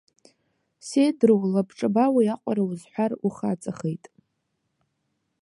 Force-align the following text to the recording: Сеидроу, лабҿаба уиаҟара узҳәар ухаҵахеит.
Сеидроу, 0.87 1.43
лабҿаба 1.53 2.03
уиаҟара 2.15 2.63
узҳәар 2.69 3.11
ухаҵахеит. 3.25 4.03